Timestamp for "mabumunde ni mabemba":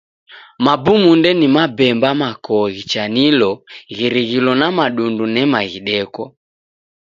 0.65-2.09